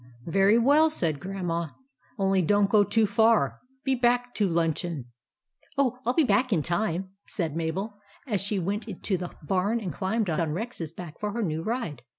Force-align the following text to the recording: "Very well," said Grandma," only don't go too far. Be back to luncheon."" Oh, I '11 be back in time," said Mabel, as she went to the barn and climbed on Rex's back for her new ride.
"Very 0.25 0.57
well," 0.57 0.89
said 0.89 1.19
Grandma," 1.19 1.67
only 2.17 2.41
don't 2.41 2.71
go 2.71 2.83
too 2.83 3.05
far. 3.05 3.59
Be 3.83 3.93
back 3.93 4.33
to 4.33 4.49
luncheon."" 4.49 5.05
Oh, 5.77 5.97
I 6.03 6.03
'11 6.05 6.15
be 6.15 6.23
back 6.23 6.51
in 6.51 6.63
time," 6.63 7.11
said 7.27 7.55
Mabel, 7.55 7.99
as 8.25 8.41
she 8.41 8.57
went 8.57 8.87
to 9.03 9.17
the 9.19 9.29
barn 9.43 9.79
and 9.79 9.93
climbed 9.93 10.27
on 10.27 10.53
Rex's 10.53 10.91
back 10.91 11.19
for 11.19 11.33
her 11.33 11.43
new 11.43 11.61
ride. 11.61 12.01